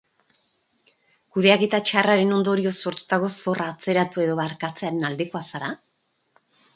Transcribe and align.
Kudeaketa 1.35 1.79
txarraren 1.89 2.33
ondorioz 2.37 2.73
sortutako 2.91 3.29
zorra 3.43 3.67
atzeratu 3.73 4.23
edo 4.25 4.39
barkatzearen 4.41 5.09
aldekoa 5.11 5.43
zara? 5.53 5.71